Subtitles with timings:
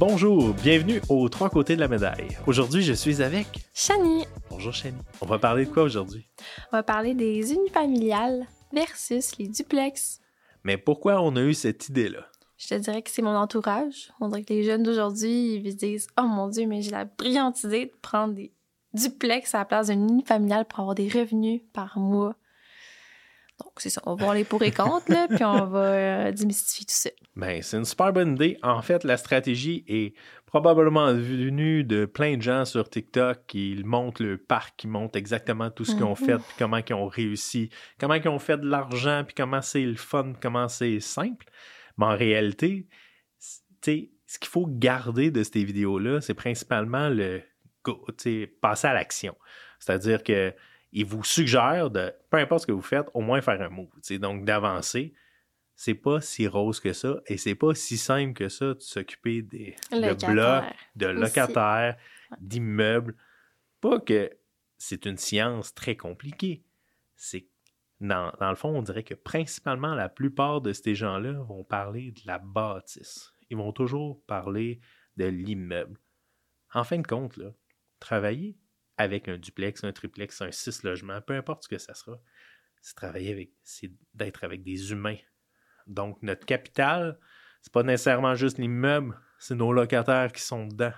[0.00, 2.28] Bonjour, bienvenue aux trois côtés de la médaille.
[2.46, 4.24] Aujourd'hui, je suis avec Chani.
[4.48, 4.96] Bonjour Chani.
[5.20, 6.26] On va parler de quoi aujourd'hui?
[6.72, 10.22] On va parler des unifamiliales versus les duplex.
[10.64, 12.24] Mais pourquoi on a eu cette idée-là?
[12.56, 14.10] Je te dirais que c'est mon entourage.
[14.22, 17.04] On dirait que les jeunes d'aujourd'hui, ils se disent Oh mon Dieu, mais j'ai la
[17.04, 18.54] brillante idée de prendre des
[18.94, 22.36] duplex à la place d'une unifamiliale pour avoir des revenus par mois.
[23.62, 24.00] Donc, c'est ça.
[24.06, 27.10] On va voir les pour et contre, là, puis on va euh, démystifier tout ça.
[27.36, 28.58] Ben, c'est une super bonne idée.
[28.62, 30.14] En fait, la stratégie est
[30.46, 35.70] probablement venue de plein de gens sur TikTok qui montrent le parc, qui montrent exactement
[35.70, 36.16] tout ce qu'ils ont Mhm.
[36.26, 39.84] fait, puis comment ils ont réussi, comment ils ont fait de l'argent, puis comment c'est
[39.84, 41.46] le fun, comment c'est simple.
[41.98, 42.88] Mais en réalité,
[43.38, 47.42] tu sais, ce qu'il faut garder de ces vidéos-là, c'est principalement le
[47.84, 49.36] go- tu sais, passer à l'action.
[49.78, 50.52] C'est-à-dire que
[50.92, 53.90] il vous suggère de, peu importe ce que vous faites, au moins faire un move.
[54.18, 55.14] Donc, d'avancer,
[55.74, 59.42] c'est pas si rose que ça et c'est pas si simple que ça de s'occuper
[59.42, 60.64] des de blocs,
[60.96, 61.96] de locataires,
[62.38, 63.16] d'immeubles.
[63.80, 64.30] Pas que
[64.76, 66.64] c'est une science très compliquée.
[67.16, 67.46] C'est
[68.00, 72.12] dans, dans le fond, on dirait que principalement la plupart de ces gens-là vont parler
[72.12, 73.32] de la bâtisse.
[73.50, 74.80] Ils vont toujours parler
[75.16, 75.98] de l'immeuble.
[76.72, 77.52] En fin de compte, là,
[77.98, 78.56] travailler
[79.00, 82.20] avec un duplex, un triplex, un six logements, peu importe ce que ça sera,
[82.82, 85.16] c'est travailler avec, c'est d'être avec des humains.
[85.86, 87.18] Donc, notre capital,
[87.62, 90.92] c'est pas nécessairement juste l'immeuble, c'est nos locataires qui sont dedans.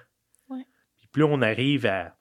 [0.49, 0.67] Ouais.
[0.99, 2.17] Puis plus on arrive à,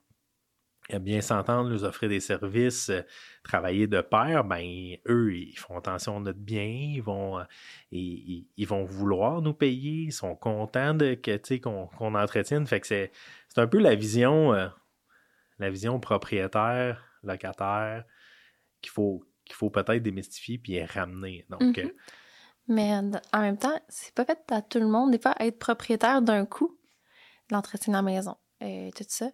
[0.91, 3.01] à bien s'entendre, nous offrir des services, euh,
[3.43, 7.43] travailler de pair, ben eux, ils font attention à notre bien, ils vont, euh,
[7.91, 12.67] ils, vont vouloir nous payer, ils sont contents de que, qu'on entretienne.
[12.67, 13.11] Fait que c'est
[13.53, 14.69] c'est un peu la vision, euh,
[15.61, 18.03] la vision propriétaire, locataire,
[18.81, 21.45] qu'il faut, qu'il faut peut-être démystifier puis ramener.
[21.49, 21.85] Donc, Mhm.
[21.85, 21.89] euh,
[22.67, 22.93] Mais
[23.33, 26.45] en même temps, c'est pas fait à tout le monde, des fois, être propriétaire d'un
[26.45, 26.77] coup,
[27.49, 29.29] l'entretien de la maison, et tout ça.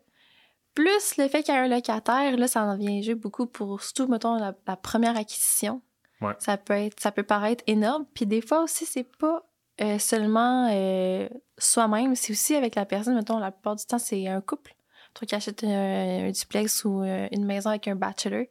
[0.73, 3.81] Plus le fait qu'il y a un locataire, là, ça en vient jouer beaucoup pour,
[3.83, 5.81] surtout, mettons, la, la première acquisition.
[6.21, 6.33] Ouais.
[6.39, 8.05] Ça peut être, ça peut paraître énorme.
[8.13, 9.43] Puis des fois aussi, c'est pas
[9.81, 11.29] euh, seulement euh,
[11.59, 13.13] soi-même, c'est aussi avec la personne.
[13.15, 14.73] Mettons, la plupart du temps, c'est un couple.
[15.17, 18.45] Toi qui achètes un, duplex ou euh, une maison avec un bachelor.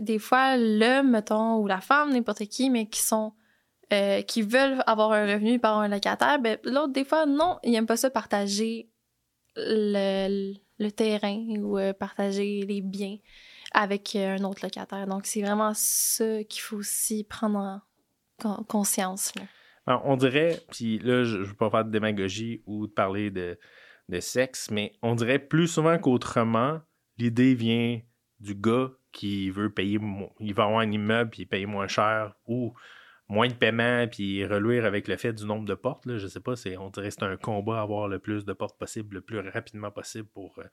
[0.00, 3.32] Des fois, l'homme, mettons, ou la femme, n'importe qui, mais qui sont
[3.92, 7.70] euh, qui veulent avoir un revenu par un locataire, ben, l'autre, des fois, non, ils
[7.70, 8.90] n'aiment pas ça partager
[9.54, 10.54] le,
[10.90, 13.18] terrain ou euh, partager les biens
[13.70, 15.06] avec un autre locataire.
[15.06, 17.80] Donc, c'est vraiment ça qu'il faut aussi prendre en
[18.42, 19.32] con- conscience.
[19.86, 23.56] On dirait, puis là, je ne veux pas faire de démagogie ou de parler de,
[24.08, 26.80] de sexe, mais on dirait plus souvent qu'autrement,
[27.18, 28.00] l'idée vient
[28.40, 29.98] du gars qui veut payer,
[30.40, 32.74] il va avoir un immeuble puis payer moins cher ou
[33.28, 36.06] moins de paiement puis reluire avec le fait du nombre de portes.
[36.06, 38.44] Là, je sais pas, c'est, on dirait que c'est un combat à avoir le plus
[38.44, 40.64] de portes possible, le plus rapidement possible pour euh,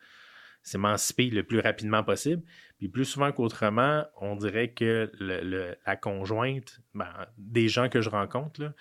[0.61, 2.43] s'émanciper le plus rapidement possible.
[2.77, 8.01] Puis plus souvent qu'autrement, on dirait que le- le- la conjointe, ben, des gens que
[8.01, 8.73] je rencontre, là,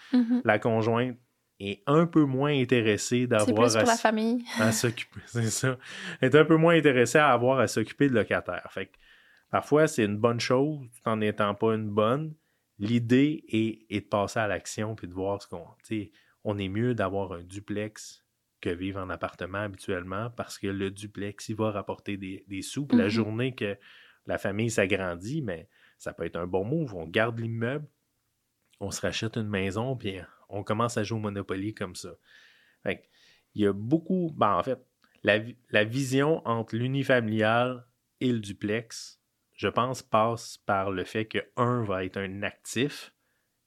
[0.45, 1.17] la conjointe
[1.71, 4.45] est un peu moins intéressée C'est d'avoir plus à, la famille.
[4.59, 5.21] à s'occuper.
[5.27, 5.79] C'est ça.
[6.21, 8.67] Est un peu moins intéressée à avoir à s'occuper de locataire.
[8.71, 8.97] Fait que
[9.51, 12.35] parfois, c'est une bonne chose tout en n'étant pas une bonne.
[12.79, 15.67] L'idée est, est de passer à l'action puis de voir ce qu'on.
[16.45, 18.25] On est mieux d'avoir un duplex
[18.61, 22.87] que vivre en appartement habituellement parce que le duplex, il va rapporter des, des sous.
[22.87, 23.11] Puis la Mhm.
[23.11, 23.77] journée que
[24.27, 25.69] la famille s'agrandit, mais
[25.99, 26.95] ça peut être un bon move.
[26.95, 27.87] On garde l'immeuble,
[28.81, 30.17] on se rachète une maison, puis
[30.53, 32.11] on commence à jouer au Monopoly comme ça.
[32.83, 33.09] Fait
[33.55, 34.33] il y a beaucoup.
[34.37, 34.79] Ben, en fait,
[35.23, 37.87] la, vi- la vision entre l'unifamilial
[38.21, 39.21] et le duplex,
[39.57, 43.15] je pense, passe par le fait que un va être un actif,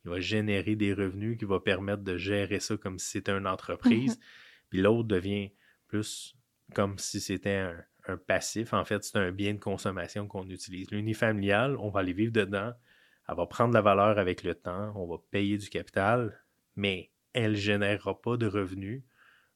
[0.04, 3.48] il va générer des revenus qui va permettre de gérer ça comme si c'était une
[3.48, 4.20] entreprise,
[4.70, 5.52] puis l'autre devient
[5.88, 6.36] plus
[6.74, 8.74] comme si c'était un, un passif.
[8.74, 10.90] En fait, c'est un bien de consommation qu'on utilise.
[10.92, 12.74] L'unifamilial, on va aller vivre dedans,
[13.28, 16.44] elle va prendre la valeur avec le temps, on va payer du capital,
[16.76, 19.04] mais elle ne générera pas de revenus,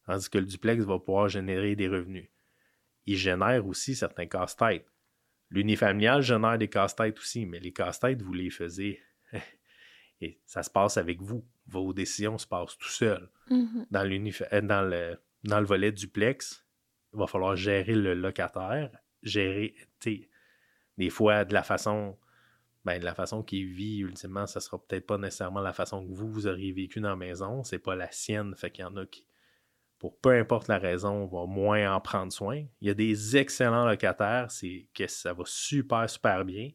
[0.05, 2.29] tandis que le duplex va pouvoir générer des revenus.
[3.05, 4.85] Il génère aussi certains casse-têtes.
[5.49, 9.01] L'unifamilial génère des casse-têtes aussi, mais les casse-têtes, vous les faisiez.
[10.21, 11.45] Et ça se passe avec vous.
[11.67, 13.29] Vos décisions se passent tout seul.
[13.49, 13.87] Mhm.
[13.89, 16.65] Dans, l'unif- euh, dans, le, dans le volet duplex,
[17.13, 18.91] il va falloir gérer le locataire,
[19.23, 19.75] gérer,
[20.97, 22.17] des fois de la façon,
[22.89, 26.27] ben, la façon qu'il vit, ultimement, ça sera peut-être pas nécessairement la fason que vous,
[26.27, 29.05] vous auriez vécu dans la maison, c'est pas la sienne, fait qu'il y en a
[29.05, 29.27] qui,
[29.99, 32.63] pour peu importe la raison, vont moins en prendre soin.
[32.81, 36.71] Il y a des excellents locataires, c'est que ça va super, super bien,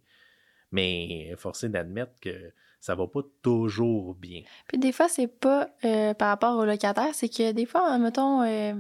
[0.71, 4.43] Mais forcé d'admettre que ça va pas toujours bien.
[4.69, 8.43] Puis des fois, c'est pas euh, par rapport aux locataires, c'est que des fois, mettons,
[8.43, 8.75] euh,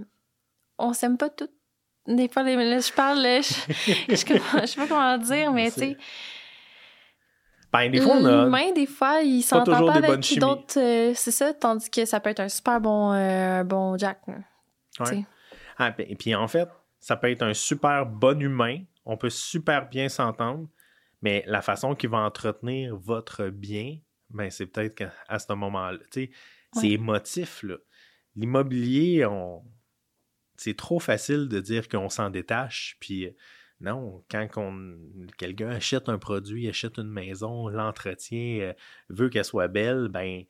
[0.78, 1.50] on s'aime pas tout.
[2.06, 5.70] Des fois, les, là, je parle, là, je, je, je, sais pas comment dire, mais
[5.72, 5.96] tu sais.
[7.74, 8.44] Ben, des fois, on a.
[8.44, 10.78] L'humain, des fois, il s'entend pas avec d'autres.
[10.78, 14.20] Euh, c'est ça, tandis que ça peut être un super bon, euh, bon Jack.
[15.00, 15.24] Ouais.
[15.76, 16.68] Ah, et puis en fait,
[17.00, 18.84] ça peut être un super bon humain.
[19.04, 20.68] On peut super bien s'entendre,
[21.20, 23.98] mais la façon qu'il va entretenir votre bien,
[24.30, 25.98] ben, c'est peut-être qu'à ce moment-là.
[26.12, 27.74] C'est émotif, là.
[28.36, 29.64] L'immobilier, on...
[30.56, 33.34] c'est trop facile de dire qu'on s'en détache, puis
[33.80, 34.48] non, quand
[35.36, 38.72] quelqu'un achète un produit, achète une maison, l'entretient, euh,
[39.08, 40.44] veut qu'elle soit belle, ben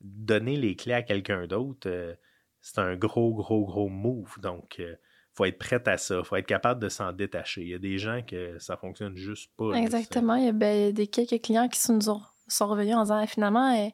[0.00, 2.14] donner les clés à quelqu'un d'autre, euh,
[2.60, 4.38] c'est un gros, gros, gros move.
[4.42, 4.94] Donc, il euh,
[5.32, 6.22] faut être prêt à ça.
[6.22, 7.62] faut être capable de s'en détacher.
[7.62, 9.72] Il y a des gens que ça fonctionne juste pas.
[9.72, 10.34] Exactement.
[10.34, 13.90] il y a ben, des quelques clients qui sont, sont revenus en disant finalement,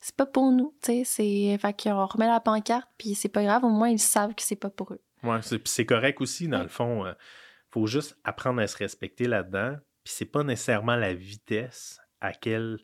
[0.00, 0.74] c'est pas pour nous.
[0.80, 3.64] C'est, fait qu'on remet la pancarte, puis c'est pas grave.
[3.64, 5.00] Au moins, ils savent que c'est pas pour eux.
[5.22, 7.04] Ouais, c'est, correct aussi, dans le fond
[7.74, 9.76] faut juste apprendre à se respecter là-dedans.
[10.04, 12.78] Puis c'est pas nécessairement la vitesse à laquelle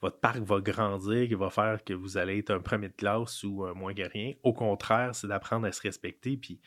[0.00, 3.42] votre parc va grandir qui va faire que vous allez être un premier de classe
[3.42, 4.34] ou un moins que rien.
[4.44, 6.60] Au contraire, c'est d'apprendre à se respecter puis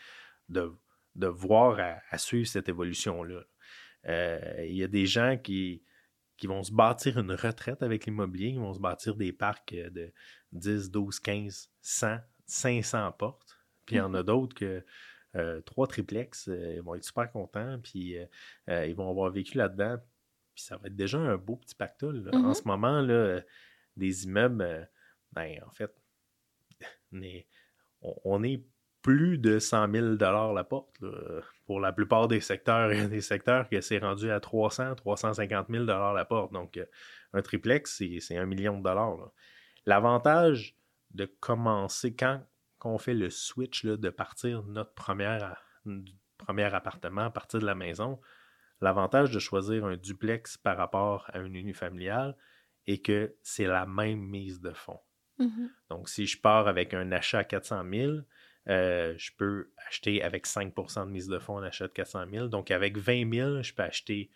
[0.49, 0.73] de,
[1.15, 1.79] de voir
[2.11, 3.43] à, suivre cette évolution-là.
[4.07, 5.81] Euh, il y a des gens qui,
[6.35, 10.11] qui vont se bâtir une retraite avec l'immobilier, qui vont se bâtir des parcs de
[10.51, 13.57] 10, 12, 15, 100, 500 portes.
[13.85, 14.83] Puis il y en a d'autres que
[15.65, 19.97] trois triplex, euh, ils vont être super contents, puis euh, ils vont avoir vécu là-dedans.
[20.55, 22.29] Puis ça va être déjà un beau petit pactole.
[22.33, 22.53] En mm-hmm.
[22.53, 23.41] ce moment, là,
[23.95, 24.89] des immeubles,
[25.31, 25.93] ben, en fait,
[28.01, 28.63] on est,
[29.01, 30.97] plus de 100 000 la porte.
[31.65, 36.25] Pour la plupart des secteurs, des secteurs que c'est rendu à 300, 350 000 la
[36.25, 36.51] porte.
[36.51, 36.77] Donc,
[37.31, 39.31] un triplex, c'est un million de dollars.
[39.85, 40.75] L'avantage
[41.11, 42.43] de commencer quand
[42.79, 45.61] qu'on fait le switch de partir notre première,
[46.37, 48.19] premier appartement, à partir de la maison,
[48.81, 52.35] l'avantage de choisir un duplex par rapport à une unifamiliale
[52.87, 54.99] est que c'est la même mise de fonds.
[55.39, 55.69] Mm-hmm.
[55.89, 58.13] Donc, si je pars avec un achat à 400 000,
[58.67, 62.47] euh, je peux acheter avec 5% de mise de fonds un achat de 400 000.
[62.47, 64.29] Donc, avec 20 000, je peux acheter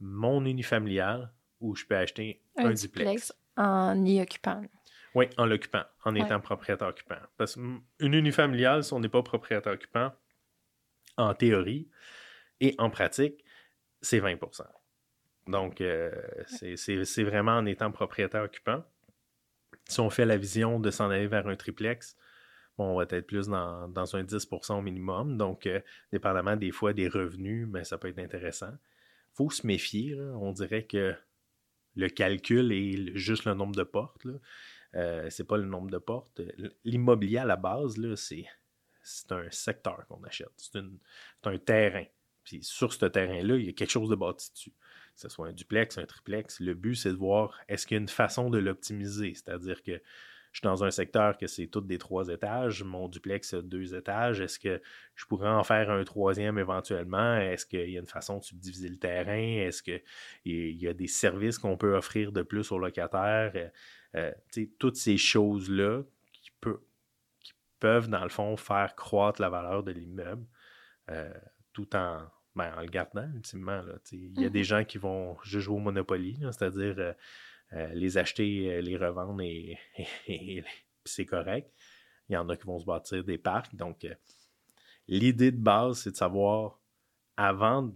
[0.00, 2.82] mon unifamilial ou je peux acheter un, duplex.
[2.82, 3.32] duplex.
[3.56, 4.62] En y occupant.
[5.14, 7.18] Oui, en l'occupant, en étant propriétaire occupant.
[7.36, 10.12] Parce qu'une unifamiliale, si on n'est pas propriétaire occupant,
[11.16, 11.88] en théorie
[12.60, 13.44] et en pratique,
[14.00, 14.62] c'est 20%
[15.48, 16.10] Donc, euh,
[16.46, 18.84] c'est vraiment en étant propriétaire occupant.
[19.88, 22.16] Si on fait la vision de s'en aller vers un triplex,
[22.78, 25.36] on va être plus dans, un 10% au minimum.
[25.36, 25.80] Donc, euh,
[26.12, 28.72] dépendamment des fois des revenus, mais ben, ça peut être intéressant.
[28.72, 30.18] Il faut se méfier.
[30.20, 31.14] On dirait que
[31.96, 34.24] le calcul est juste le nombre de portes.
[34.24, 34.34] Là.
[34.94, 36.40] Euh, c'est pas le nombre de portes.
[36.84, 38.46] L'immobilier à la base, là, c'est,
[39.02, 40.52] c'est un secteur qu'on achète.
[40.56, 40.80] C'est,
[41.44, 42.04] un terrain.
[42.44, 44.72] Puis sur ce terrain-là, il y a quelque chose de bâti dessus.
[45.14, 46.60] Que ce soit un duplex, un triplex.
[46.60, 49.34] Le but, c'est de voir est-ce qu'il y a une façon de l'optimiser.
[49.34, 50.00] C'est-à-dire que
[50.52, 53.94] je suis dans un secteur que c'est toutes des trois étages, mon duplex a deux
[53.94, 54.40] étages.
[54.40, 54.82] Est-ce que
[55.14, 57.36] je pourrais en faire un troisième éventuellement?
[57.36, 59.66] Est-ce qu'il y a une façon de subdiviser le terrain?
[59.66, 60.02] Est-ce qu'il
[60.44, 63.70] y a des services qu'on peut offrir de plus aux locataires?
[64.16, 64.32] Euh,
[64.78, 66.02] toutes ces choses-là
[66.32, 66.50] qui,
[67.78, 70.46] peuvent, dans le fond, faire croître la valeur de l'immeuble
[71.08, 71.32] euh,
[71.72, 72.20] tout en,
[72.54, 73.82] ben, en le gardant, ultimement.
[74.12, 74.64] Il y a des mm-hmm.
[74.64, 77.14] gens qui vont juste jouer au Monopoly, c'est-à-dire
[77.72, 79.78] euh, les acheter, les revendre et,
[81.04, 81.72] c'est correct.
[82.28, 83.74] Il y en a qui vont se bâtir des parcs.
[83.74, 84.06] Donc,
[85.08, 86.80] l'idée de base, c'est de savoir
[87.36, 87.92] avant,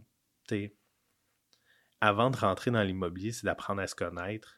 [2.00, 4.56] avant de rentrer dans l'immobilier, c'est d'apprendre à se connaître,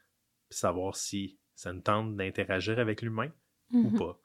[0.49, 3.29] puis savoir si ça nous tente d'interagir avec l'humain
[3.73, 3.97] ou mhm.
[3.97, 4.19] pas?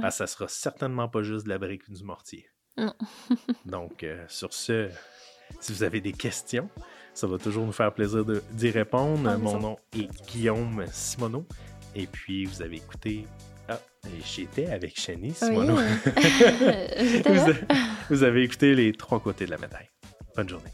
[0.00, 2.46] Parce que ça sera certainement pas juste de la brique du mortier.
[3.64, 4.90] Donc, euh, sur ce,
[5.60, 6.68] si vous avez des questions,
[7.14, 9.28] ça va toujours nous faire plaisir d'y répondre.
[9.28, 11.46] Ah, Mon nom est Guillaume Simoneau.
[11.94, 13.26] Et puis, vous avez écouté.
[13.68, 13.80] Ah,
[14.22, 15.76] j'étais avec Chani Simoneau.
[17.24, 17.52] vous,
[18.10, 19.88] vous avez écouté les trois côtés de la médaille.
[20.36, 20.70] Bonne journée.